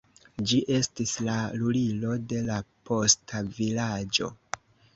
Ĝi 0.51 0.61
estis 0.77 1.13
la 1.27 1.35
lulilo 1.59 2.15
de 2.33 2.41
la 2.49 2.57
posta 2.91 3.45
vilaĝo. 3.61 4.35